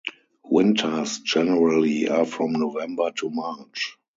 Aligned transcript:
Winters 0.45 1.19
generally 1.19 2.09
are 2.09 2.25
from 2.25 2.53
November 2.53 3.11
to 3.11 3.29
March. 3.29 3.99